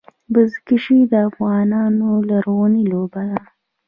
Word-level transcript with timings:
بزکشي 0.33 0.99
د 1.11 1.13
افغانانو 1.29 2.09
لرغونې 2.29 2.83
لوبه 2.91 3.21
ده. 3.29 3.39